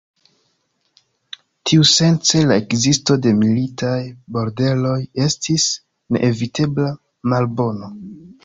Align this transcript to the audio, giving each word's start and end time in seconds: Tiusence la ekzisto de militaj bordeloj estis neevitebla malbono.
Tiusence 1.71 2.41
la 2.53 2.57
ekzisto 2.63 3.17
de 3.27 3.35
militaj 3.43 3.99
bordeloj 4.39 4.97
estis 5.29 5.69
neevitebla 6.19 6.91
malbono. 7.35 7.97